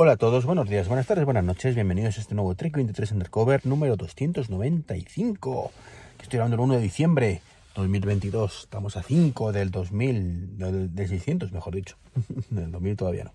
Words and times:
Hola 0.00 0.12
a 0.12 0.16
todos, 0.16 0.46
buenos 0.46 0.68
días, 0.68 0.86
buenas 0.86 1.08
tardes, 1.08 1.24
buenas 1.24 1.42
noches, 1.42 1.74
bienvenidos 1.74 2.18
a 2.18 2.20
este 2.20 2.36
nuevo 2.36 2.54
Trek 2.54 2.72
23 2.72 3.10
Undercover 3.10 3.66
número 3.66 3.96
295. 3.96 5.72
Que 6.16 6.22
estoy 6.22 6.38
hablando 6.38 6.54
el 6.54 6.60
1 6.60 6.74
de 6.74 6.80
diciembre 6.80 7.42
2022. 7.74 8.60
Estamos 8.60 8.96
a 8.96 9.02
5 9.02 9.50
del 9.50 9.72
2000, 9.72 10.56
del, 10.56 10.94
del 10.94 11.08
600, 11.08 11.50
mejor 11.50 11.74
dicho. 11.74 11.96
del 12.50 12.70
2000 12.70 12.96
todavía 12.96 13.24
no. 13.24 13.32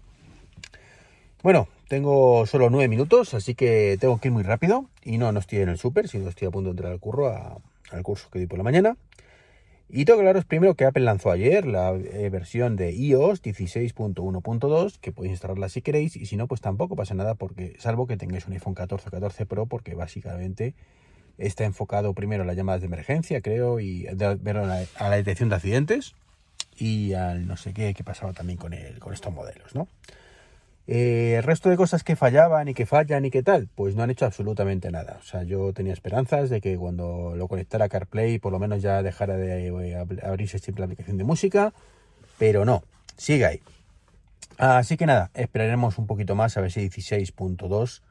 Bueno, 1.41 1.67
tengo 1.89 2.45
solo 2.45 2.69
9 2.69 2.87
minutos, 2.87 3.33
así 3.33 3.55
que 3.55 3.97
tengo 3.99 4.21
que 4.21 4.29
ir 4.29 4.33
muy 4.33 4.43
rápido. 4.43 4.85
Y 5.03 5.17
no, 5.17 5.33
no 5.33 5.41
estoy 5.41 5.59
en 5.59 5.67
el 5.67 5.77
súper, 5.77 6.07
sino 6.07 6.29
estoy 6.29 6.47
a 6.47 6.51
punto 6.51 6.69
de 6.69 6.71
entrar 6.71 6.93
al 6.93 6.99
curro, 7.01 7.27
al 7.91 8.03
curso 8.03 8.29
que 8.31 8.39
di 8.39 8.47
por 8.47 8.57
la 8.57 8.63
mañana. 8.63 8.95
Y 9.89 10.05
tengo 10.05 10.17
que 10.17 10.21
hablaros 10.21 10.45
primero 10.45 10.73
que 10.75 10.85
Apple 10.85 11.03
lanzó 11.03 11.29
ayer 11.29 11.65
la 11.65 11.91
eh, 11.93 12.29
versión 12.31 12.75
de 12.75 12.91
iOS 12.93 13.41
16.1.2, 13.43 14.97
que 14.99 15.11
podéis 15.11 15.33
instalarla 15.33 15.69
si 15.69 15.81
queréis, 15.81 16.15
y 16.15 16.25
si 16.25 16.35
no, 16.35 16.47
pues 16.47 16.61
tampoco 16.61 16.95
pasa 16.95 17.13
nada, 17.13 17.35
porque 17.35 17.75
salvo 17.79 18.07
que 18.07 18.17
tengáis 18.17 18.47
un 18.47 18.53
iPhone 18.53 18.73
14 18.73 19.07
o 19.07 19.11
14 19.11 19.45
Pro, 19.45 19.67
porque 19.67 19.93
básicamente 19.93 20.73
está 21.37 21.65
enfocado 21.65 22.13
primero 22.13 22.43
a 22.43 22.45
las 22.45 22.55
llamadas 22.55 22.81
de 22.81 22.87
emergencia, 22.87 23.41
creo, 23.41 23.79
y 23.79 24.03
de- 24.03 24.85
a, 24.97 25.09
la 25.09 25.15
detección 25.15 25.49
de 25.49 25.55
accidentes, 25.55 26.15
y 26.75 27.13
al 27.13 27.45
no 27.45 27.55
sé 27.57 27.73
qué 27.73 27.93
que 27.93 28.03
pasaba 28.03 28.33
también 28.33 28.57
con, 28.57 28.73
con 28.99 29.13
estos 29.13 29.31
modelos, 29.31 29.75
¿no? 29.75 29.87
Eh, 30.85 31.35
el 31.37 31.43
resto 31.43 31.69
de 31.69 31.77
cosas 31.77 32.03
que 32.03 32.15
fallaban 32.17 32.67
y 32.67 32.73
que 32.73 32.85
fallan 32.85 33.23
y 33.23 33.31
que 33.31 33.41
tal, 33.41 33.69
pues 33.73 33.95
no 33.95 34.03
han 34.03 34.09
hecho 34.09 34.25
absolutamente 34.25 34.91
nada. 34.91 35.17
O 35.21 35.23
sea, 35.23 35.43
yo 35.43 35.71
tenía 35.71 35.93
esperanzas 35.93 36.49
de 36.49 36.59
que 36.59 36.77
cuando 36.77 37.35
lo 37.37 37.47
conectara 37.47 37.87
CarPlay 37.87 38.37
por 38.39 38.51
lo 38.51 38.59
menos 38.59 38.81
ya 38.81 39.01
dejara 39.01 39.37
de 39.37 39.67
eh, 39.67 39.71
ab- 39.97 40.23
abrirse 40.25 40.59
siempre 40.59 40.81
la 40.81 40.85
aplicación 40.85 41.17
de 41.17 41.23
música, 41.23 41.73
pero 42.37 42.65
no, 42.65 42.83
sigue 43.15 43.45
ahí. 43.45 43.61
Así 44.57 44.97
que 44.97 45.05
nada, 45.05 45.31
esperaremos 45.33 45.97
un 45.97 46.05
poquito 46.05 46.35
más 46.35 46.57
a 46.57 46.61
ver 46.61 46.71
si 46.71 46.81
16.2 46.89 48.01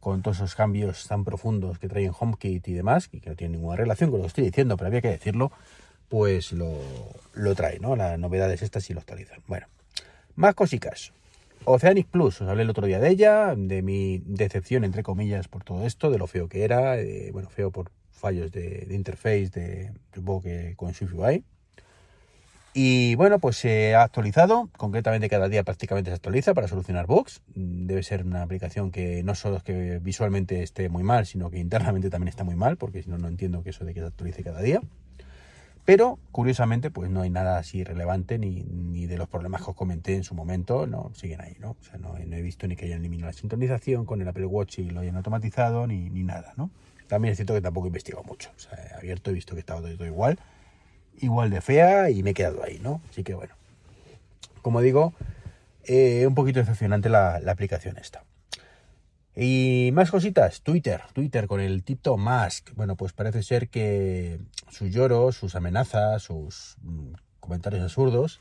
con 0.00 0.22
todos 0.22 0.38
esos 0.38 0.54
cambios 0.54 1.06
tan 1.08 1.24
profundos 1.24 1.78
que 1.78 1.88
traen 1.88 2.12
HomeKit 2.18 2.66
y 2.68 2.72
demás, 2.72 3.08
y 3.12 3.20
que 3.20 3.28
no 3.30 3.36
tienen 3.36 3.58
ninguna 3.58 3.76
relación 3.76 4.10
con 4.10 4.18
lo 4.20 4.24
que 4.24 4.28
estoy 4.28 4.44
diciendo, 4.44 4.76
pero 4.76 4.88
había 4.88 5.00
que 5.00 5.08
decirlo, 5.08 5.52
pues 6.08 6.52
lo, 6.52 6.72
lo 7.34 7.54
trae, 7.54 7.78
¿no? 7.80 7.94
Las 7.96 8.18
novedades 8.18 8.62
estas 8.62 8.84
sí 8.84 8.94
lo 8.94 9.00
actualizan. 9.00 9.40
Bueno, 9.48 9.66
más 10.36 10.54
cositas. 10.54 11.12
Oceanic 11.66 12.08
Plus, 12.08 12.40
os 12.40 12.48
hablé 12.48 12.62
el 12.62 12.70
otro 12.70 12.86
día 12.86 12.98
de 12.98 13.10
ella, 13.10 13.54
de 13.56 13.82
mi 13.82 14.22
decepción, 14.24 14.84
entre 14.84 15.02
comillas, 15.02 15.48
por 15.48 15.64
todo 15.64 15.84
esto, 15.84 16.10
de 16.10 16.18
lo 16.18 16.26
feo 16.26 16.48
que 16.48 16.64
era, 16.64 16.98
eh, 16.98 17.30
bueno, 17.32 17.50
feo 17.50 17.70
por 17.70 17.90
fallos 18.10 18.50
de, 18.52 18.86
de 18.86 18.94
interface, 18.94 19.50
de, 19.50 19.92
supongo 20.14 20.42
que 20.42 20.74
con 20.76 20.94
SwiftUI. 20.94 21.44
Y 22.78 23.14
bueno, 23.14 23.38
pues 23.38 23.56
se 23.56 23.94
ha 23.94 24.02
actualizado, 24.02 24.68
concretamente 24.76 25.30
cada 25.30 25.48
día 25.48 25.64
prácticamente 25.64 26.10
se 26.10 26.14
actualiza 26.14 26.52
para 26.52 26.68
solucionar 26.68 27.06
bugs. 27.06 27.40
Debe 27.54 28.02
ser 28.02 28.24
una 28.24 28.42
aplicación 28.42 28.90
que 28.90 29.22
no 29.22 29.34
solo 29.34 29.56
es 29.56 29.62
que 29.62 29.98
visualmente 29.98 30.62
esté 30.62 30.90
muy 30.90 31.02
mal, 31.02 31.24
sino 31.24 31.48
que 31.50 31.58
internamente 31.58 32.10
también 32.10 32.28
está 32.28 32.44
muy 32.44 32.54
mal, 32.54 32.76
porque 32.76 33.02
si 33.02 33.08
no, 33.08 33.16
no 33.16 33.28
entiendo 33.28 33.62
que 33.62 33.70
eso 33.70 33.86
de 33.86 33.94
que 33.94 34.00
se 34.00 34.06
actualice 34.06 34.44
cada 34.44 34.60
día. 34.60 34.82
Pero, 35.86 36.18
curiosamente, 36.32 36.90
pues 36.90 37.10
no 37.10 37.22
hay 37.22 37.30
nada 37.30 37.58
así 37.58 37.84
relevante 37.84 38.38
ni, 38.38 38.64
ni 38.64 39.06
de 39.06 39.16
los 39.16 39.28
problemas 39.28 39.62
que 39.62 39.70
os 39.70 39.76
comenté 39.76 40.16
en 40.16 40.24
su 40.24 40.34
momento, 40.34 40.84
no, 40.88 41.12
siguen 41.14 41.40
ahí, 41.40 41.56
¿no? 41.60 41.76
O 41.80 41.84
sea, 41.84 41.96
no, 41.96 42.18
he 42.18 42.42
visto 42.42 42.66
ni 42.66 42.74
que 42.74 42.86
hayan 42.86 42.98
eliminado 42.98 43.30
la 43.30 43.38
sincronización 43.38 44.04
con 44.04 44.20
el 44.20 44.26
Apple 44.26 44.46
Watch 44.46 44.80
y 44.80 44.90
lo 44.90 45.00
hayan 45.00 45.16
automatizado, 45.16 45.86
ni, 45.86 46.10
ni 46.10 46.24
nada, 46.24 46.54
¿no? 46.56 46.70
También 47.06 47.30
es 47.30 47.38
cierto 47.38 47.54
que 47.54 47.60
tampoco 47.60 47.86
he 47.86 47.90
investigado 47.90 48.24
mucho, 48.24 48.50
he 48.76 48.96
abierto, 48.96 49.30
he 49.30 49.34
visto 49.34 49.54
que 49.54 49.60
estaba 49.60 49.80
todo, 49.80 49.94
todo 49.94 50.06
igual, 50.06 50.40
igual 51.18 51.50
de 51.50 51.60
fea 51.60 52.10
y 52.10 52.24
me 52.24 52.30
he 52.30 52.34
quedado 52.34 52.64
ahí, 52.64 52.80
¿no? 52.82 53.00
Así 53.08 53.22
que 53.22 53.34
bueno, 53.34 53.54
como 54.62 54.80
digo, 54.80 55.14
eh, 55.84 56.26
un 56.26 56.34
poquito 56.34 56.58
decepcionante 56.58 57.08
la 57.08 57.36
aplicación 57.46 57.96
esta. 57.96 58.24
Y 59.38 59.90
más 59.92 60.10
cositas, 60.10 60.62
Twitter, 60.62 61.02
Twitter 61.12 61.46
con 61.46 61.60
el 61.60 61.84
Tito 61.84 62.16
Musk. 62.16 62.74
Bueno, 62.74 62.96
pues 62.96 63.12
parece 63.12 63.42
ser 63.42 63.68
que 63.68 64.40
sus 64.70 64.90
lloros, 64.90 65.36
sus 65.36 65.54
amenazas, 65.54 66.22
sus 66.22 66.76
mm, 66.80 67.12
comentarios 67.38 67.82
absurdos, 67.82 68.40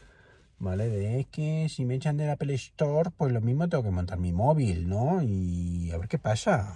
¿vale? 0.58 0.88
De 0.88 1.20
"Es 1.20 1.28
que 1.28 1.68
si 1.68 1.84
me 1.84 1.96
echan 1.96 2.16
del 2.16 2.30
Apple 2.30 2.54
Store, 2.54 3.10
pues 3.18 3.34
lo 3.34 3.42
mismo 3.42 3.68
tengo 3.68 3.84
que 3.84 3.92
montar 3.92 4.20
mi 4.20 4.32
móvil, 4.32 4.88
¿no? 4.88 5.22
Y 5.22 5.92
a 5.92 5.98
ver 5.98 6.08
qué 6.08 6.18
pasa. 6.18 6.74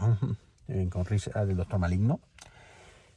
Con 0.92 1.06
risa 1.06 1.46
del 1.46 1.56
doctor 1.56 1.80
Maligno. 1.80 2.20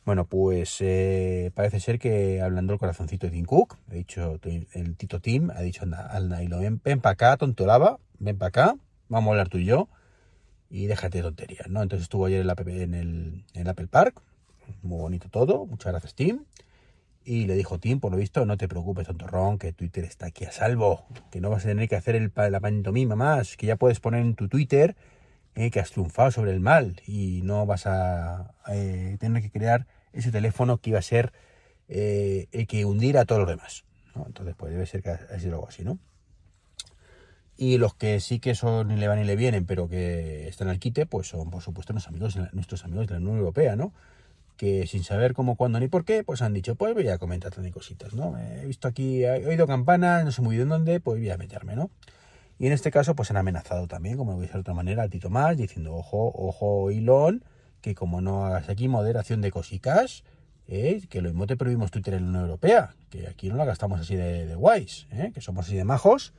Bueno, 0.04 0.24
pues 0.26 0.76
eh, 0.80 1.50
parece 1.54 1.80
ser 1.80 1.98
que 1.98 2.40
hablando 2.40 2.72
el 2.74 2.78
corazoncito 2.78 3.26
de 3.26 3.32
Tim 3.32 3.44
Cook, 3.44 3.76
he 3.90 3.96
dicho 3.96 4.38
el 4.72 4.96
Tito 4.96 5.20
Tim, 5.20 5.50
ha 5.50 5.60
dicho 5.62 5.82
anda, 5.82 6.08
anda, 6.16 6.38
ven, 6.38 6.80
ven 6.82 7.00
para 7.00 7.12
acá, 7.12 7.36
tontolaba, 7.36 7.98
ven 8.18 8.38
para 8.38 8.48
acá, 8.48 8.76
vamos 9.08 9.28
a 9.28 9.32
hablar 9.32 9.48
tú 9.48 9.58
y 9.58 9.64
yo 9.64 9.88
y 10.72 10.86
déjate 10.86 11.18
de 11.18 11.24
tonterías, 11.24 11.68
¿no? 11.68 11.82
Entonces 11.82 12.04
estuvo 12.04 12.24
ayer 12.24 12.40
en, 12.40 12.46
la, 12.46 12.54
el, 13.52 13.68
Apple 13.68 13.88
Park, 13.88 14.22
muy 14.82 14.98
bonito 14.98 15.28
todo, 15.28 15.66
muchas 15.66 15.92
gracias 15.92 16.14
Tim. 16.14 16.44
Y 17.24 17.44
le 17.44 17.54
dijo 17.54 17.78
Tim, 17.78 18.00
por 18.00 18.10
lo 18.10 18.16
visto, 18.16 18.46
no 18.46 18.56
te 18.56 18.68
preocupes, 18.68 19.06
tontorrón, 19.06 19.58
que 19.58 19.74
Twitter 19.74 20.02
está 20.04 20.26
aquí 20.26 20.46
a 20.46 20.50
salvo, 20.50 21.04
que 21.30 21.42
no 21.42 21.50
vas 21.50 21.66
a 21.66 21.68
tener 21.68 21.88
que 21.90 21.94
hacer 21.94 22.16
el, 22.16 22.32
la 22.34 22.58
pantomima 22.58 23.14
más, 23.16 23.58
que 23.58 23.66
ya 23.66 23.76
puedes 23.76 24.00
poner 24.00 24.22
en 24.22 24.34
tu 24.34 24.48
Twitter 24.48 24.96
eh, 25.54 25.70
que 25.70 25.78
has 25.78 25.90
triunfado 25.90 26.30
sobre 26.30 26.52
el 26.52 26.60
mal 26.60 27.02
y 27.06 27.42
no 27.44 27.66
vas 27.66 27.86
a 27.86 28.54
eh, 28.68 29.18
tener 29.20 29.42
que 29.42 29.50
crear 29.50 29.86
ese 30.14 30.32
teléfono 30.32 30.78
que 30.78 30.90
iba 30.90 30.98
a 30.98 31.02
ser 31.02 31.34
eh, 31.88 32.48
el 32.50 32.66
que 32.66 32.86
hundiera 32.86 33.20
a 33.20 33.24
todos 33.26 33.42
los 33.42 33.48
demás. 33.48 33.84
Entonces, 34.14 34.54
pues 34.56 34.72
debe 34.72 34.86
ser 34.86 35.02
que 35.02 35.14
sido 35.38 35.56
algo 35.56 35.68
así, 35.68 35.84
¿no? 35.84 35.98
Y 37.56 37.78
los 37.78 37.94
que 37.94 38.20
sí 38.20 38.38
que 38.38 38.54
son 38.54 38.88
ni 38.88 38.96
le 38.96 39.08
van 39.08 39.18
ni 39.18 39.24
le 39.24 39.36
vienen, 39.36 39.66
pero 39.66 39.88
que 39.88 40.48
están 40.48 40.68
al 40.68 40.78
quite, 40.78 41.06
pues 41.06 41.28
son, 41.28 41.50
por 41.50 41.62
supuesto, 41.62 41.92
nuestros 41.92 42.08
amigos, 42.08 42.36
nuestros 42.52 42.84
amigos 42.84 43.06
de 43.06 43.14
la 43.14 43.20
Unión 43.20 43.38
Europea, 43.38 43.76
¿no? 43.76 43.92
Que 44.56 44.86
sin 44.86 45.04
saber 45.04 45.34
cómo, 45.34 45.56
cuándo 45.56 45.78
ni 45.78 45.88
por 45.88 46.04
qué, 46.04 46.24
pues 46.24 46.42
han 46.42 46.54
dicho, 46.54 46.74
pues 46.74 46.94
voy 46.94 47.08
a 47.08 47.18
comentar 47.18 47.52
también 47.52 47.72
cositas, 47.72 48.14
¿no? 48.14 48.38
He 48.38 48.66
visto 48.66 48.88
aquí, 48.88 49.24
he 49.24 49.46
oído 49.46 49.66
campanas, 49.66 50.24
no 50.24 50.32
sé 50.32 50.42
muy 50.42 50.56
bien 50.56 50.68
dónde, 50.68 51.00
pues 51.00 51.18
voy 51.18 51.30
a 51.30 51.36
meterme, 51.36 51.76
¿no? 51.76 51.90
Y 52.58 52.66
en 52.66 52.72
este 52.72 52.90
caso, 52.90 53.14
pues 53.14 53.30
han 53.30 53.36
amenazado 53.36 53.86
también, 53.86 54.16
como 54.16 54.32
voy 54.32 54.40
a 54.40 54.42
decir 54.42 54.54
de 54.54 54.60
otra 54.60 54.74
manera, 54.74 55.02
al 55.02 55.10
Tito 55.10 55.30
Más, 55.30 55.56
diciendo, 55.56 55.94
ojo, 55.94 56.32
ojo, 56.34 56.90
Elon, 56.90 57.44
que 57.80 57.94
como 57.94 58.20
no 58.20 58.46
hagas 58.46 58.68
aquí 58.68 58.88
moderación 58.88 59.40
de 59.40 59.50
cosicas, 59.50 60.24
eh, 60.68 61.02
que 61.10 61.20
lo 61.20 61.28
mismo 61.28 61.46
te 61.46 61.56
prohibimos 61.56 61.90
Twitter 61.90 62.14
en 62.14 62.24
la 62.24 62.28
Unión 62.28 62.44
Europea, 62.44 62.94
que 63.10 63.26
aquí 63.26 63.48
no 63.48 63.56
la 63.56 63.64
gastamos 63.64 64.00
así 64.00 64.14
de, 64.14 64.46
de 64.46 64.54
guays, 64.54 65.08
¿eh? 65.10 65.32
que 65.34 65.40
somos 65.40 65.66
así 65.66 65.76
de 65.76 65.84
majos 65.84 66.32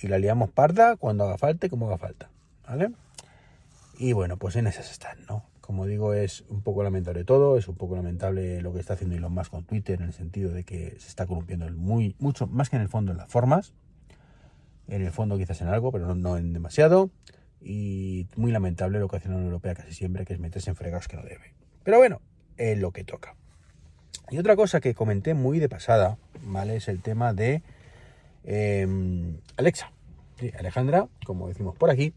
y 0.00 0.08
la 0.08 0.18
liamos 0.18 0.50
parda 0.50 0.96
cuando 0.96 1.24
haga 1.24 1.38
falta 1.38 1.66
y 1.66 1.70
como 1.70 1.86
haga 1.86 1.98
falta, 1.98 2.30
¿vale? 2.66 2.90
Y 3.98 4.12
bueno, 4.12 4.36
pues 4.36 4.56
en 4.56 4.66
esas 4.66 4.90
están, 4.90 5.18
¿no? 5.28 5.44
Como 5.60 5.86
digo, 5.86 6.14
es 6.14 6.44
un 6.48 6.62
poco 6.62 6.82
lamentable 6.82 7.24
todo, 7.24 7.56
es 7.56 7.66
un 7.66 7.76
poco 7.76 7.96
lamentable 7.96 8.60
lo 8.60 8.72
que 8.72 8.80
está 8.80 8.94
haciendo 8.94 9.16
Elon 9.16 9.32
Musk 9.32 9.50
con 9.50 9.64
Twitter 9.64 10.00
en 10.00 10.06
el 10.06 10.12
sentido 10.12 10.52
de 10.52 10.64
que 10.64 10.90
se 10.98 11.08
está 11.08 11.26
corrompiendo 11.26 11.68
muy, 11.72 12.14
mucho, 12.18 12.46
más 12.46 12.70
que 12.70 12.76
en 12.76 12.82
el 12.82 12.88
fondo 12.88 13.12
en 13.12 13.18
las 13.18 13.28
formas, 13.28 13.72
en 14.86 15.02
el 15.02 15.10
fondo 15.10 15.36
quizás 15.38 15.60
en 15.62 15.68
algo, 15.68 15.90
pero 15.90 16.06
no, 16.06 16.14
no 16.14 16.36
en 16.36 16.52
demasiado, 16.52 17.10
y 17.60 18.28
muy 18.36 18.52
lamentable 18.52 19.00
lo 19.00 19.08
que 19.08 19.16
hace 19.16 19.28
la 19.28 19.34
Unión 19.34 19.48
Europea 19.48 19.74
casi 19.74 19.92
siempre, 19.92 20.24
que 20.24 20.34
es 20.34 20.38
meterse 20.38 20.70
en 20.70 20.76
fregados 20.76 21.08
que 21.08 21.16
no 21.16 21.22
debe. 21.22 21.54
Pero 21.82 21.98
bueno, 21.98 22.20
es 22.56 22.78
lo 22.78 22.92
que 22.92 23.02
toca. 23.02 23.34
Y 24.30 24.38
otra 24.38 24.56
cosa 24.56 24.80
que 24.80 24.94
comenté 24.94 25.34
muy 25.34 25.58
de 25.58 25.68
pasada, 25.68 26.18
¿vale? 26.42 26.76
Es 26.76 26.88
el 26.88 27.00
tema 27.00 27.32
de 27.32 27.62
eh, 28.46 28.86
Alexa, 29.56 29.90
Alejandra, 30.58 31.08
como 31.24 31.48
decimos 31.48 31.76
por 31.76 31.90
aquí, 31.90 32.12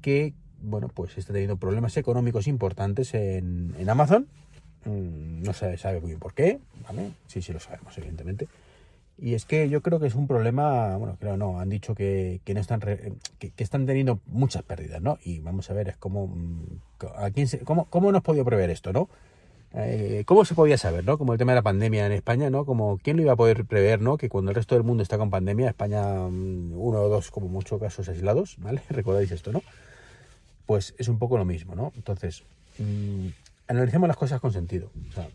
que 0.00 0.32
bueno, 0.60 0.88
pues 0.88 1.16
está 1.18 1.32
teniendo 1.32 1.56
problemas 1.56 1.96
económicos 1.96 2.46
importantes 2.46 3.14
en, 3.14 3.74
Amazon. 3.88 4.26
Mm, 4.84 5.42
No 5.42 5.52
se 5.52 5.76
sabe 5.78 6.00
muy 6.00 6.08
bien 6.10 6.20
por 6.20 6.34
qué, 6.34 6.58
¿vale? 6.86 7.10
Sí, 7.26 7.42
sí 7.42 7.52
lo 7.52 7.60
sabemos, 7.60 7.96
evidentemente. 7.98 8.48
Y 9.20 9.34
es 9.34 9.44
que 9.44 9.68
yo 9.68 9.82
creo 9.82 9.98
que 9.98 10.06
es 10.06 10.14
un 10.14 10.28
problema, 10.28 10.96
bueno, 10.96 11.16
creo 11.18 11.36
no, 11.36 11.58
han 11.58 11.68
dicho 11.68 11.94
que, 11.96 12.40
que 12.44 12.54
no 12.54 12.60
están 12.60 12.80
re- 12.80 13.14
que, 13.40 13.50
que 13.50 13.64
están 13.64 13.84
teniendo 13.84 14.20
muchas 14.26 14.62
pérdidas, 14.62 15.02
¿no? 15.02 15.18
Y 15.24 15.40
vamos 15.40 15.68
a 15.70 15.74
ver, 15.74 15.88
es 15.88 15.96
como, 15.96 16.28
mm, 16.28 16.62
a 17.16 17.30
quién 17.32 17.48
se- 17.48 17.58
cómo, 17.60 17.86
cómo 17.86 18.12
nos 18.12 18.22
podido 18.22 18.44
prever 18.44 18.70
esto, 18.70 18.92
¿no? 18.92 19.08
Eh, 19.74 20.22
¿Cómo 20.26 20.44
se 20.44 20.54
podía 20.54 20.78
saber, 20.78 21.04
no? 21.04 21.18
Como 21.18 21.32
el 21.32 21.38
tema 21.38 21.52
de 21.52 21.56
la 21.56 21.62
pandemia 21.62 22.06
en 22.06 22.12
España, 22.12 22.48
¿no? 22.48 22.64
Como 22.64 22.98
quién 22.98 23.16
lo 23.16 23.22
iba 23.22 23.32
a 23.32 23.36
poder 23.36 23.64
prever, 23.66 24.00
¿no? 24.00 24.16
Que 24.16 24.28
cuando 24.28 24.50
el 24.50 24.54
resto 24.54 24.74
del 24.74 24.84
mundo 24.84 25.02
está 25.02 25.18
con 25.18 25.30
pandemia, 25.30 25.68
España 25.68 26.02
mm, 26.02 26.72
uno 26.72 27.02
o 27.02 27.08
dos, 27.08 27.30
como 27.30 27.48
mucho 27.48 27.78
casos 27.78 28.08
aislados, 28.08 28.56
¿vale? 28.58 28.82
Recordáis 28.88 29.30
esto, 29.30 29.52
¿no? 29.52 29.62
Pues 30.66 30.94
es 30.98 31.08
un 31.08 31.18
poco 31.18 31.36
lo 31.36 31.44
mismo, 31.44 31.74
¿no? 31.74 31.92
Entonces, 31.96 32.44
mm, 32.78 33.28
analicemos 33.68 34.08
las 34.08 34.16
cosas 34.16 34.40
con 34.40 34.52
sentido. 34.52 34.90
O 35.10 35.12
sea, 35.12 35.28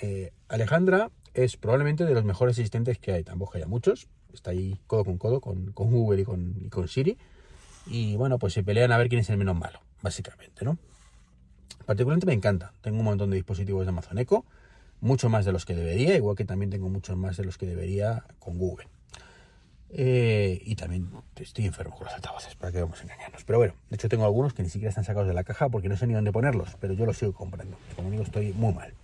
eh, 0.00 0.32
Alejandra 0.48 1.10
es 1.34 1.56
probablemente 1.56 2.04
de 2.04 2.14
los 2.14 2.24
mejores 2.24 2.58
asistentes 2.58 2.98
que 2.98 3.12
hay, 3.12 3.24
tampoco 3.24 3.56
haya 3.56 3.66
muchos, 3.66 4.06
está 4.32 4.50
ahí 4.50 4.78
codo 4.86 5.04
con 5.04 5.18
codo 5.18 5.40
con, 5.40 5.72
con 5.72 5.90
Google 5.90 6.22
y 6.22 6.24
con, 6.24 6.54
y 6.60 6.68
con 6.68 6.88
Siri, 6.88 7.18
y 7.86 8.16
bueno, 8.16 8.38
pues 8.38 8.52
se 8.52 8.62
pelean 8.62 8.92
a 8.92 8.98
ver 8.98 9.08
quién 9.08 9.20
es 9.20 9.30
el 9.30 9.38
menos 9.38 9.56
malo, 9.56 9.80
básicamente, 10.02 10.64
¿no? 10.64 10.78
Particularmente 11.86 12.26
me 12.26 12.32
encanta. 12.32 12.72
Tengo 12.80 12.98
un 12.98 13.04
montón 13.04 13.30
de 13.30 13.36
dispositivos 13.36 13.84
de 13.84 13.90
Amazon 13.90 14.18
Echo, 14.18 14.44
mucho 15.00 15.28
más 15.28 15.44
de 15.44 15.52
los 15.52 15.64
que 15.64 15.74
debería, 15.74 16.16
igual 16.16 16.36
que 16.36 16.44
también 16.44 16.70
tengo 16.70 16.88
muchos 16.88 17.16
más 17.16 17.36
de 17.36 17.44
los 17.44 17.58
que 17.58 17.66
debería 17.66 18.24
con 18.38 18.58
Google. 18.58 18.86
Eh, 19.94 20.62
y 20.64 20.74
también 20.74 21.10
estoy 21.36 21.66
enfermo 21.66 21.94
con 21.94 22.06
los 22.06 22.14
altavoces, 22.14 22.54
para 22.54 22.72
que 22.72 22.80
vamos 22.80 22.98
a 23.00 23.02
engañarnos. 23.02 23.44
Pero 23.44 23.58
bueno, 23.58 23.74
de 23.90 23.96
hecho 23.96 24.08
tengo 24.08 24.24
algunos 24.24 24.54
que 24.54 24.62
ni 24.62 24.70
siquiera 24.70 24.88
están 24.88 25.04
sacados 25.04 25.28
de 25.28 25.34
la 25.34 25.44
caja 25.44 25.68
porque 25.68 25.88
no 25.88 25.96
sé 25.96 26.06
ni 26.06 26.14
dónde 26.14 26.32
ponerlos, 26.32 26.76
pero 26.80 26.94
yo 26.94 27.04
los 27.04 27.18
sigo 27.18 27.34
comprando. 27.34 27.76
Como 27.94 28.10
digo, 28.10 28.22
estoy 28.22 28.52
muy 28.54 28.72
mal. 28.72 28.94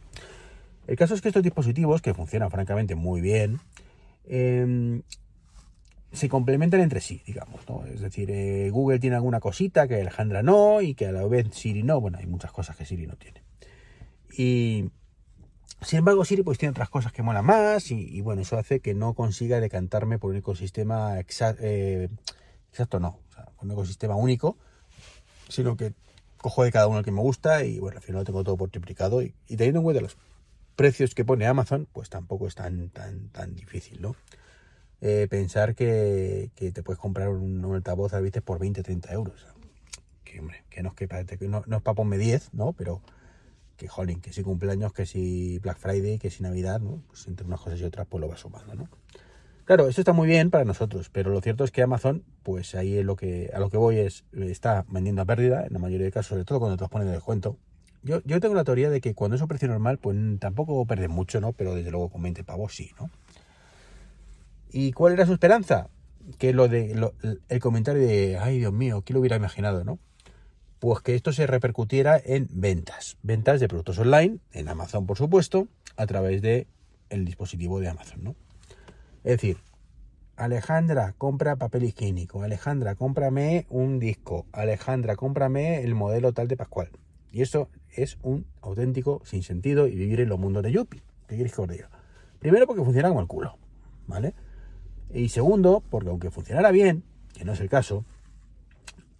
El 0.87 0.97
caso 0.97 1.15
es 1.15 1.20
que 1.20 1.29
estos 1.29 1.43
dispositivos, 1.43 2.00
que 2.00 2.15
funcionan 2.15 2.50
francamente 2.50 2.94
muy 2.94 3.20
bien, 3.20 3.61
em, 4.26 5.03
se 6.12 6.28
complementan 6.28 6.81
entre 6.81 7.00
sí, 7.00 7.22
digamos, 7.26 7.69
¿no? 7.69 7.84
Es 7.87 8.00
decir, 8.00 8.31
eh, 8.31 8.70
Google 8.70 8.99
tiene 8.99 9.16
alguna 9.16 9.40
cosita 9.40 9.87
que 9.87 10.00
Alejandra 10.00 10.43
no 10.43 10.81
y 10.81 10.94
que 10.94 11.06
a 11.06 11.12
la 11.12 11.25
vez 11.26 11.49
Siri 11.52 11.82
no. 11.82 12.00
Bueno, 12.00 12.19
hay 12.19 12.26
muchas 12.26 12.50
cosas 12.50 12.76
que 12.76 12.87
Siri 12.87 13.06
no 13.06 13.16
tiene. 13.16 13.43
Y 14.37 14.90
sin 15.82 16.00
embargo, 16.00 16.25
Siri 16.25 16.43
pues 16.43 16.58
tiene 16.58 16.70
otras 16.70 16.88
cosas 16.88 17.12
que 17.12 17.22
mola 17.22 17.43
más 17.43 17.90
y, 17.90 18.20
bueno, 18.20 18.43
eso 18.43 18.56
hace 18.58 18.81
que 18.81 18.94
no 18.94 19.14
consiga 19.14 19.60
decantarme 19.60 20.19
por 20.19 20.31
un 20.31 20.37
ecosistema 20.37 21.19
eh, 21.20 22.08
exacto, 22.70 23.00
no, 23.00 23.20
o 23.28 23.32
sea, 23.32 23.49
un 23.60 23.70
ecosistema 23.70 24.16
único, 24.16 24.56
sino 25.49 25.76
que 25.76 25.93
cojo 26.38 26.64
de 26.64 26.72
cada 26.72 26.87
uno 26.87 26.99
el 26.99 27.05
que 27.05 27.12
me 27.12 27.20
gusta 27.20 27.64
y 27.64 27.78
bueno, 27.78 27.99
al 27.99 28.02
final 28.02 28.20
lo 28.20 28.25
tengo 28.25 28.44
todo 28.44 28.56
por 28.56 28.70
triplicado 28.70 29.22
y, 29.22 29.34
y 29.46 29.56
teniendo 29.56 29.81
en 29.81 29.84
cuenta 29.84 30.02
los 30.02 30.16
precios 30.75 31.14
que 31.14 31.25
pone 31.25 31.46
Amazon, 31.46 31.88
pues 31.93 32.08
tampoco 32.08 32.46
es 32.46 32.55
tan, 32.55 32.90
tan, 32.90 33.28
tan 33.31 33.55
difícil, 33.55 34.00
¿no? 34.00 34.16
Eh, 35.00 35.28
pensar 35.30 35.74
que, 35.74 36.50
te 36.56 36.82
puedes 36.82 36.98
comprar 36.98 37.28
un, 37.28 37.64
altavoz 37.74 38.14
a 38.14 38.20
veces 38.20 38.42
por 38.42 38.58
20, 38.58 38.82
30 38.82 39.12
euros. 39.12 39.46
Que, 40.24 40.40
hombre, 40.40 40.64
que 40.70 40.82
no 40.82 40.90
es 40.90 40.94
que 41.38 41.48
no, 41.48 41.62
no 41.66 41.76
es 41.76 41.82
para 41.82 41.94
ponme 41.94 42.18
10, 42.18 42.54
¿no? 42.54 42.72
Pero 42.72 43.00
que, 43.76 43.88
jolín, 43.88 44.20
que 44.20 44.32
si 44.32 44.42
cumpleaños, 44.42 44.92
que 44.92 45.06
si 45.06 45.58
Black 45.60 45.78
Friday, 45.78 46.18
que 46.18 46.30
si 46.30 46.42
Navidad, 46.42 46.80
¿no? 46.80 47.02
Pues 47.06 47.26
entre 47.28 47.46
unas 47.46 47.60
cosas 47.60 47.80
y 47.80 47.84
otras, 47.84 48.06
pues 48.08 48.20
lo 48.20 48.28
va 48.28 48.36
sumando, 48.36 48.74
¿no? 48.74 48.88
Claro, 49.64 49.86
eso 49.86 50.00
está 50.00 50.12
muy 50.14 50.26
bien 50.26 50.50
para 50.50 50.64
nosotros, 50.64 51.10
pero 51.10 51.30
lo 51.30 51.42
cierto 51.42 51.62
es 51.62 51.70
que 51.70 51.82
Amazon, 51.82 52.24
pues 52.42 52.74
ahí 52.74 52.96
es 52.96 53.04
lo 53.04 53.16
que, 53.16 53.50
a 53.52 53.60
lo 53.60 53.68
que 53.68 53.76
voy 53.76 53.98
es, 53.98 54.24
está 54.32 54.86
vendiendo 54.88 55.20
a 55.20 55.26
pérdida, 55.26 55.66
en 55.66 55.74
la 55.74 55.78
mayoría 55.78 56.06
de 56.06 56.10
casos, 56.10 56.30
sobre 56.30 56.44
todo 56.44 56.58
cuando 56.58 56.78
te 56.78 56.84
los 56.84 56.90
ponen 56.90 57.06
de 57.06 57.12
descuento. 57.12 57.58
Yo, 58.02 58.22
yo 58.24 58.40
tengo 58.40 58.54
la 58.54 58.64
teoría 58.64 58.88
de 58.88 59.02
que 59.02 59.14
cuando 59.14 59.36
es 59.36 59.42
un 59.42 59.48
precio 59.48 59.68
normal, 59.68 59.98
pues 59.98 60.16
tampoco 60.40 60.86
perden 60.86 61.10
mucho, 61.10 61.40
¿no? 61.40 61.52
Pero 61.52 61.74
desde 61.74 61.90
luego 61.90 62.08
con 62.08 62.22
20 62.22 62.44
pavos 62.44 62.74
sí, 62.74 62.92
¿no? 62.98 63.10
¿Y 64.70 64.93
cuál 64.93 65.15
era 65.15 65.26
su 65.26 65.32
esperanza? 65.32 65.88
Que 66.38 66.53
lo 66.53 66.69
de 66.69 67.11
el 67.49 67.61
comentario 67.61 68.06
de, 68.06 68.38
ay 68.38 68.59
Dios 68.59 68.73
mío, 68.73 69.03
¿quién 69.03 69.15
lo 69.15 69.20
hubiera 69.20 69.37
imaginado, 69.37 69.85
no? 69.85 69.99
Pues 70.79 71.00
que 71.00 71.15
esto 71.15 71.32
se 71.32 71.47
repercutiera 71.47 72.20
en 72.23 72.49
ventas, 72.53 73.17
ventas 73.23 73.61
de 73.61 73.69
productos 73.69 73.99
online, 73.99 74.38
en 74.53 74.69
Amazon 74.69 75.06
por 75.06 75.17
supuesto, 75.17 75.69
a 75.97 76.06
través 76.06 76.43
de 76.43 76.67
el 77.09 77.25
dispositivo 77.25 77.81
de 77.81 77.88
Amazon, 77.88 78.23
¿no? 78.23 78.37
Es 79.25 79.32
decir, 79.32 79.56
Alejandra, 80.37 81.15
compra 81.19 81.56
papel 81.56 81.85
higiénico, 81.85 82.43
Alejandra, 82.43 82.94
cómprame 82.94 83.67
un 83.70 83.99
disco, 83.99 84.47
Alejandra, 84.53 85.17
cómprame 85.17 85.82
el 85.82 85.94
modelo 85.94 86.32
tal 86.32 86.47
de 86.47 86.56
Pascual. 86.56 86.91
Y 87.32 87.43
eso 87.43 87.69
es 87.91 88.19
un 88.23 88.47
auténtico 88.62 89.20
sinsentido 89.25 89.88
y 89.88 89.97
vivir 89.97 90.20
en 90.20 90.29
los 90.29 90.38
mundos 90.38 90.62
de 90.62 90.73
Yuppie. 90.73 91.03
¿Qué 91.26 91.35
quieres 91.35 91.53
que 91.53 91.61
os 91.61 91.69
diga? 91.69 91.91
Primero 92.38 92.67
porque 92.67 92.85
funciona 92.85 93.09
como 93.09 93.20
el 93.20 93.26
culo, 93.26 93.59
¿vale? 94.06 94.35
Y 95.12 95.28
segundo, 95.31 95.82
porque 95.90 96.10
aunque 96.10 96.31
funcionara 96.31 96.70
bien, 96.70 97.05
que 97.34 97.44
no 97.44 97.52
es 97.52 97.60
el 97.60 97.69
caso, 97.69 98.05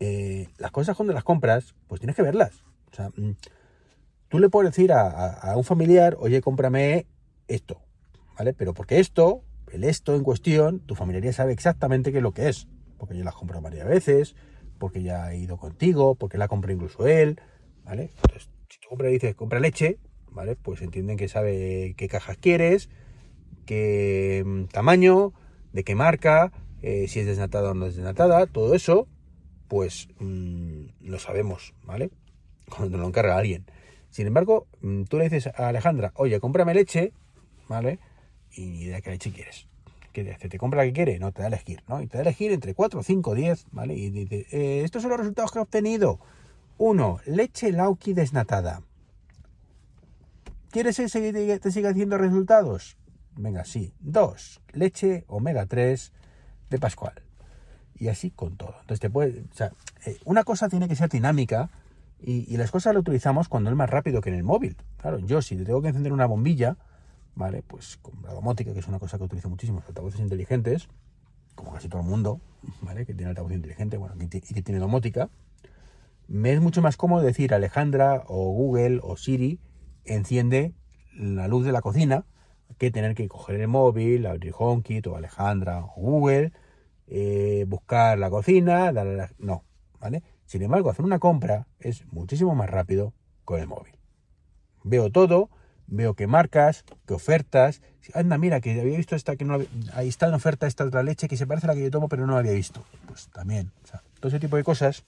eh, 0.01 0.49
las 0.59 0.71
cosas 0.71 0.97
cuando 0.97 1.13
las 1.13 1.25
compras, 1.25 1.75
pues 1.87 2.01
tienes 2.01 2.17
que 2.17 2.23
verlas. 2.23 2.63
O 2.93 2.95
sea, 2.95 3.11
mm, 3.11 3.37
tú 4.29 4.39
le 4.39 4.49
puedes 4.49 4.71
decir 4.71 4.93
a, 4.93 5.55
un 5.57 5.65
familiar, 5.65 6.17
oye, 6.21 6.41
cómprame 6.41 7.07
esto, 7.49 7.81
¿vale? 8.37 8.53
Pero 8.53 8.75
porque 8.75 9.01
esto, 9.01 9.43
el 9.73 9.85
esto 9.85 10.15
en 10.15 10.23
cuestión, 10.23 10.81
tu 10.81 10.95
familiar 10.95 11.25
ya 11.25 11.33
sabe 11.33 11.53
exactamente 11.53 12.13
qué 12.13 12.19
es 12.19 12.23
lo 12.23 12.33
que 12.33 12.49
es. 12.49 12.69
Porque 12.99 13.17
yo 13.17 13.25
la 13.25 13.33
compro 13.33 13.61
varias 13.61 13.87
veces, 13.87 14.35
porque 14.79 15.03
ya 15.03 15.25
ha 15.25 15.35
ido 15.35 15.57
contigo, 15.57 16.15
porque 16.15 16.39
la 16.39 16.49
compré 16.49 16.75
incluso 16.75 17.07
él, 17.07 17.41
¿vale? 17.85 18.11
Entonces, 18.23 18.51
si 18.69 18.81
tú 18.81 18.89
compras 18.89 19.11
y 19.11 19.15
dices, 19.15 19.35
compra 19.35 19.61
leche, 19.61 19.99
¿vale? 20.31 20.57
Pues 20.57 20.83
entienden 20.83 21.17
que 21.17 21.29
sabe 21.29 21.95
qué 21.97 22.09
cajas 22.09 22.37
quieres, 22.37 22.89
qué 23.67 24.43
mm, 24.45 24.65
tamaño, 24.67 25.33
de 25.73 25.85
qué 25.85 25.95
marca, 25.95 26.53
eh, 26.83 27.07
si 27.09 27.21
es 27.21 27.27
desnatada 27.27 27.71
o 27.71 27.75
no 27.75 27.87
es 27.87 27.97
desnatada, 27.97 28.47
todo 28.47 28.75
eso, 28.75 29.07
pues 29.69 30.09
mm, 30.19 30.87
lo 31.03 31.19
sabemos, 31.19 31.75
¿vale? 31.85 32.11
Cuando 32.69 32.99
lo 32.99 33.07
encarga 33.07 33.37
alguien. 33.37 33.65
Sin 34.11 34.27
embargo, 34.27 34.67
mm, 34.81 35.05
tú 35.05 35.19
le 35.19 35.25
dices 35.25 35.49
a 35.49 35.69
Alejandra, 35.69 36.13
oye, 36.15 36.41
cómprame 36.41 36.75
leche, 36.75 37.13
¿vale? 37.69 37.99
Y 38.53 38.87
de 38.87 39.03
qué 39.03 39.11
leche 39.11 39.33
quieres. 39.33 39.67
¿Qué 40.13 40.25
te 40.25 40.49
¿Te 40.49 40.59
compra 40.59 40.81
la 40.81 40.87
que 40.87 40.93
quiere? 40.93 41.19
No, 41.19 41.33
te 41.33 41.43
da 41.43 41.47
a 41.47 41.49
elegir, 41.49 41.83
¿no? 41.87 42.01
Y 42.01 42.07
te 42.07 42.17
da 42.17 42.23
a 42.23 42.27
elegir 42.27 42.51
entre 42.53 42.75
4, 42.75 43.03
5, 43.03 43.35
10, 43.35 43.67
¿vale? 43.73 43.95
Y 43.95 44.11
dice, 44.11 44.47
eh, 44.51 44.83
estos 44.85 45.03
son 45.03 45.11
los 45.11 45.21
resultados 45.21 45.53
que 45.53 45.59
he 45.59 45.63
obtenido. 45.63 46.19
Uno, 46.79 47.21
leche 47.27 47.73
Lauki 47.73 48.15
desnatada. 48.15 48.83
¿Quieres 50.71 50.97
que 50.97 51.59
te 51.61 51.71
siga 51.71 51.91
haciendo 51.91 52.19
resultados? 52.19 52.97
Venga, 53.39 53.65
sí. 53.65 53.95
Dos, 54.01 54.61
leche 54.73 55.25
omega 55.29 55.65
3 55.65 56.13
de 56.71 56.79
Pascual. 56.81 57.23
Y 57.95 58.09
así 58.09 58.33
con 58.33 58.57
todo. 58.57 58.75
Entonces 58.81 59.01
te 59.01 60.11
eh, 60.11 60.19
una 60.25 60.43
cosa 60.43 60.69
tiene 60.69 60.89
que 60.89 60.97
ser 60.97 61.09
dinámica 61.09 61.71
y, 62.21 62.57
las 62.57 62.73
cosas 62.73 62.95
las 62.95 63.03
utilizamos 63.03 63.49
cuando 63.49 63.71
es 63.71 63.77
más 63.77 63.89
rápido 63.89 64.21
que 64.21 64.31
en 64.31 64.35
el 64.35 64.43
móvil. 64.43 64.77
Claro, 64.97 65.21
yo 65.21 65.41
si 65.41 65.57
tengo 65.57 65.81
que 65.81 65.89
encender 65.89 66.13
una 66.13 66.27
bombilla, 66.27 66.79
¿vale? 67.37 67.63
Pues 67.63 67.97
con 67.99 68.21
la 68.25 68.33
domótica, 68.33 68.73
que 68.73 68.81
es 68.81 68.89
una 68.89 68.99
cosa 68.99 69.19
que 69.19 69.25
utilizo 69.25 69.49
muchísimo, 69.49 69.79
los 69.79 69.89
altavoces 69.89 70.21
inteligentes, 70.21 70.89
como 71.55 71.73
casi 71.73 71.89
todo 71.89 72.01
el 72.01 72.09
mundo, 72.09 72.41
¿vale? 72.83 73.07
Que 73.07 73.15
tiene 73.15 73.31
altavoz 73.31 73.53
inteligente, 73.53 73.99
bueno, 73.99 74.17
y 74.21 74.29
que 74.29 74.63
tiene 74.63 74.81
domótica, 74.81 75.31
me 76.27 76.53
es 76.53 76.61
mucho 76.61 76.83
más 76.83 76.97
cómodo 76.97 77.23
decir 77.23 77.55
Alejandra 77.55 78.25
o 78.27 78.51
Google 78.51 78.99
o 79.01 79.17
Siri 79.17 79.61
enciende 80.05 80.75
la 81.15 81.47
luz 81.47 81.65
de 81.65 81.71
la 81.71 81.83
cocina 81.83 82.25
que 82.79 82.91
tener 82.91 83.15
que 83.15 83.29
coger 83.29 83.61
el 83.61 83.69
móvil, 83.69 84.27
abrir 84.27 84.55
HomeKit 84.57 85.07
o 85.09 85.17
Alejandra 85.17 85.85
o 85.85 85.93
Google, 85.97 86.53
eh, 87.07 87.65
buscar 87.69 88.19
la 88.19 88.31
cocina, 88.31 88.93
darle 88.93 89.17
la... 89.17 89.31
No, 89.39 89.65
¿vale? 90.01 90.23
Sin 90.47 90.63
embargo, 90.63 90.91
hacer 90.91 91.05
una 91.05 91.19
compra 91.19 91.67
es 91.81 92.07
muchísimo 92.07 92.55
más 92.55 92.71
rápido 92.71 93.13
con 93.45 93.61
el 93.61 93.67
móvil. 93.67 93.95
Veo 94.85 95.11
todo, 95.11 95.51
veo 95.87 96.15
qué 96.15 96.27
marcas, 96.27 96.85
qué 97.07 97.15
ofertas. 97.15 97.83
Anda, 98.15 98.39
mira, 98.39 98.61
que 98.61 98.79
había 98.81 98.97
visto 98.97 99.17
esta 99.17 99.37
que 99.37 99.45
no 99.45 99.59
Ahí 99.93 100.09
está 100.09 100.29
en 100.29 100.35
oferta 100.35 100.67
esta 100.67 100.85
otra 100.85 101.03
leche 101.03 101.29
que 101.29 101.37
se 101.37 101.47
parece 101.47 101.67
a 101.67 101.69
la 101.69 101.75
que 101.75 101.83
yo 101.83 101.91
tomo, 101.91 102.09
pero 102.09 102.27
no 102.27 102.35
la 102.35 102.39
había 102.39 102.53
visto. 102.53 102.85
Pues 103.07 103.29
también, 103.29 103.73
o 103.85 103.87
sea, 103.87 104.03
todo 104.21 104.29
ese 104.29 104.41
tipo 104.41 104.57
de 104.57 104.65
cosas, 104.65 105.05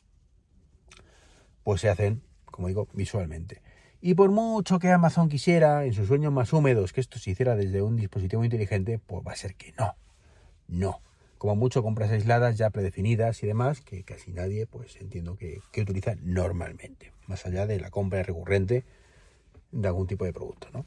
pues 1.62 1.80
se 1.80 1.88
hacen, 1.88 2.22
como 2.44 2.68
digo, 2.68 2.88
visualmente. 2.92 3.62
Y 4.02 4.14
por 4.14 4.30
mucho 4.30 4.78
que 4.78 4.90
Amazon 4.90 5.28
quisiera, 5.28 5.84
en 5.84 5.92
sus 5.92 6.08
sueños 6.08 6.32
más 6.32 6.52
húmedos, 6.54 6.94
que 6.94 7.02
esto 7.02 7.18
se 7.18 7.32
hiciera 7.32 7.54
desde 7.54 7.82
un 7.82 7.96
dispositivo 7.96 8.42
inteligente, 8.44 8.98
pues 8.98 9.22
va 9.26 9.32
a 9.32 9.36
ser 9.36 9.54
que 9.56 9.74
no. 9.78 9.94
No. 10.68 11.00
Como 11.36 11.54
mucho 11.56 11.82
compras 11.82 12.10
aisladas 12.10 12.56
ya 12.56 12.70
predefinidas 12.70 13.42
y 13.42 13.46
demás, 13.46 13.82
que 13.82 14.02
casi 14.02 14.32
nadie, 14.32 14.66
pues 14.66 14.96
entiendo 14.96 15.36
que, 15.36 15.60
utiliza 15.78 16.14
normalmente, 16.22 17.12
más 17.26 17.44
allá 17.44 17.66
de 17.66 17.78
la 17.78 17.90
compra 17.90 18.22
recurrente 18.22 18.84
de 19.70 19.88
algún 19.88 20.06
tipo 20.06 20.24
de 20.24 20.32
producto, 20.32 20.68
¿no? 20.72 20.86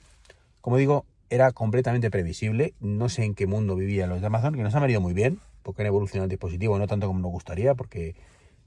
Como 0.61 0.77
digo, 0.77 1.05
era 1.29 1.51
completamente 1.51 2.09
previsible. 2.09 2.73
No 2.79 3.09
sé 3.09 3.25
en 3.25 3.35
qué 3.35 3.45
mundo 3.45 3.75
vivían 3.75 4.09
los 4.09 4.21
de 4.21 4.27
Amazon, 4.27 4.55
que 4.55 4.63
nos 4.63 4.73
han 4.73 4.81
venido 4.81 5.01
muy 5.01 5.13
bien, 5.13 5.39
porque 5.61 5.83
han 5.83 5.87
evolucionado 5.87 6.25
el 6.25 6.29
dispositivo, 6.29 6.79
no 6.79 6.87
tanto 6.87 7.05
como 7.07 7.19
nos 7.19 7.31
gustaría, 7.31 7.75
porque 7.75 8.15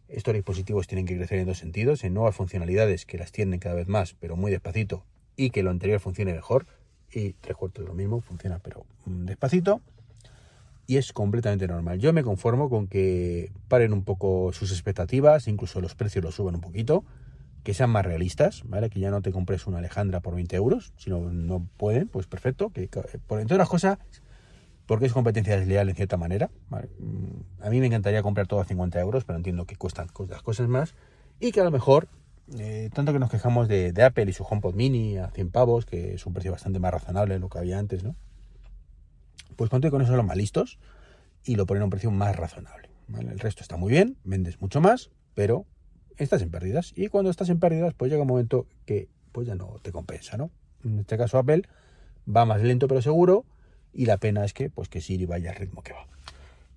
estos 0.08 0.34
dispositivos 0.34 0.86
tienen 0.86 1.06
que 1.06 1.16
crecer 1.16 1.38
en 1.38 1.46
dos 1.46 1.58
sentidos, 1.58 2.04
en 2.04 2.14
nuevas 2.14 2.34
funcionalidades 2.34 3.06
que 3.06 3.18
las 3.18 3.32
tienen 3.32 3.58
cada 3.58 3.74
vez 3.74 3.88
más, 3.88 4.14
pero 4.14 4.36
muy 4.36 4.50
despacito, 4.50 5.04
y 5.36 5.50
que 5.50 5.62
lo 5.62 5.70
anterior 5.70 6.00
funcione 6.00 6.32
mejor. 6.32 6.66
Y 7.12 7.34
tres 7.34 7.56
cuartos 7.56 7.84
de 7.84 7.88
lo 7.88 7.94
mismo, 7.94 8.20
funciona 8.20 8.58
pero 8.58 8.84
mm, 9.04 9.26
despacito. 9.26 9.80
Y 10.88 10.98
es 10.98 11.12
completamente 11.12 11.66
normal. 11.66 11.98
Yo 11.98 12.12
me 12.12 12.22
conformo 12.22 12.68
con 12.68 12.86
que 12.86 13.50
paren 13.68 13.92
un 13.92 14.04
poco 14.04 14.52
sus 14.52 14.70
expectativas, 14.70 15.48
incluso 15.48 15.80
los 15.80 15.94
precios 15.94 16.24
los 16.24 16.34
suban 16.34 16.54
un 16.54 16.60
poquito, 16.60 17.04
que 17.64 17.74
sean 17.74 17.90
más 17.90 18.06
realistas, 18.06 18.62
¿vale? 18.66 18.90
Que 18.90 19.00
ya 19.00 19.10
no 19.10 19.22
te 19.22 19.32
compres 19.32 19.66
una 19.66 19.78
Alejandra 19.78 20.20
por 20.20 20.36
20 20.36 20.54
euros, 20.54 20.92
si 20.96 21.10
no, 21.10 21.32
no 21.32 21.66
pueden, 21.76 22.06
pues 22.06 22.28
perfecto. 22.28 22.70
Que, 22.70 22.88
por 23.26 23.40
entre 23.40 23.56
otras 23.56 23.68
cosas, 23.68 23.98
porque 24.86 25.06
es 25.06 25.12
competencia 25.12 25.58
desleal 25.58 25.88
en 25.88 25.96
cierta 25.96 26.16
manera. 26.16 26.50
Mm, 26.70 27.62
a 27.62 27.70
mí 27.70 27.80
me 27.80 27.86
encantaría 27.86 28.22
comprar 28.22 28.46
todo 28.46 28.60
a 28.60 28.64
50 28.64 28.98
euros, 29.00 29.24
pero 29.24 29.36
entiendo 29.36 29.66
que 29.66 29.76
cuestan 29.76 30.08
las 30.28 30.42
cosas 30.42 30.68
más 30.68 30.94
y 31.40 31.52
que 31.52 31.60
a 31.60 31.64
lo 31.64 31.70
mejor, 31.70 32.08
eh, 32.58 32.90
tanto 32.94 33.12
que 33.12 33.18
nos 33.18 33.30
quejamos 33.30 33.68
de, 33.68 33.92
Apple 34.02 34.26
y 34.28 34.32
su 34.32 34.44
HomePod 34.44 34.74
Mini 34.74 35.18
a 35.18 35.30
100 35.30 35.50
pavos, 35.50 35.84
que 35.84 36.14
es 36.14 36.24
un 36.26 36.32
precio 36.32 36.52
bastante 36.52 36.78
más 36.78 36.92
razonable 36.92 37.34
de 37.34 37.40
lo 37.40 37.48
que 37.48 37.58
había 37.58 37.78
antes, 37.78 38.04
¿no? 38.04 38.16
Pues 39.56 39.70
conté 39.70 39.90
con 39.90 40.02
eso 40.02 40.14
los 40.16 40.24
más 40.24 40.36
listos 40.36 40.78
y 41.44 41.56
lo 41.56 41.66
ponen 41.66 41.82
a 41.82 41.84
un 41.84 41.90
precio 41.90 42.10
más 42.10 42.36
razonable. 42.36 42.90
El 43.18 43.38
resto 43.38 43.62
está 43.62 43.76
muy 43.76 43.90
bien, 43.90 44.16
vendes 44.24 44.60
mucho 44.60 44.80
más, 44.80 45.10
pero 45.34 45.64
estás 46.16 46.42
en 46.42 46.50
pérdidas. 46.50 46.92
Y 46.96 47.08
cuando 47.08 47.30
estás 47.30 47.48
en 47.48 47.58
pérdidas, 47.58 47.94
pues 47.94 48.10
llega 48.10 48.22
un 48.22 48.28
momento 48.28 48.66
que 48.84 49.08
pues 49.32 49.46
ya 49.46 49.54
no 49.54 49.78
te 49.82 49.92
compensa, 49.92 50.36
¿no? 50.36 50.50
En 50.84 50.98
este 50.98 51.16
caso 51.16 51.38
Apple 51.38 51.62
va 52.28 52.44
más 52.44 52.62
lento 52.62 52.88
pero 52.88 53.02
seguro 53.02 53.44
y 53.96 54.06
la 54.06 54.18
pena 54.18 54.44
es 54.44 54.52
que, 54.52 54.70
pues, 54.70 54.88
que 54.88 55.00
Siri 55.00 55.26
vaya 55.26 55.50
al 55.50 55.56
ritmo 55.56 55.82
que 55.82 55.92
va. 55.92 56.06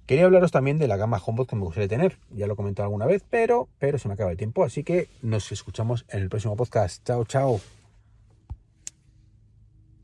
Quería 0.05 0.25
hablaros 0.25 0.51
también 0.51 0.79
de 0.79 0.87
la 0.87 0.97
gama 0.97 1.21
HomePod 1.23 1.47
que 1.47 1.55
me 1.55 1.63
gustaría 1.63 1.87
tener. 1.87 2.17
Ya 2.31 2.47
lo 2.47 2.53
he 2.53 2.55
comentado 2.55 2.85
alguna 2.85 3.05
vez, 3.05 3.23
pero, 3.29 3.67
pero 3.77 3.99
se 3.99 4.07
me 4.07 4.15
acaba 4.15 4.31
el 4.31 4.37
tiempo. 4.37 4.63
Así 4.63 4.83
que 4.83 5.07
nos 5.21 5.51
escuchamos 5.51 6.05
en 6.09 6.23
el 6.23 6.29
próximo 6.29 6.55
podcast. 6.55 7.05
Chao, 7.05 7.25
chao. 7.25 7.78